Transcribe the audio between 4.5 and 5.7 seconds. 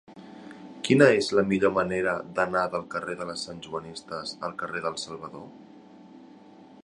carrer dels Salvador?